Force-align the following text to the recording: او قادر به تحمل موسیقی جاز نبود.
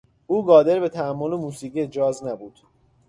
او 0.27 0.45
قادر 0.45 0.79
به 0.79 0.89
تحمل 0.89 1.35
موسیقی 1.35 1.87
جاز 1.87 2.23
نبود. 2.23 2.59